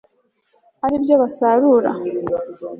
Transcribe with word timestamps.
ari 0.85 0.95
byo 1.03 1.15
basarura 1.21 1.91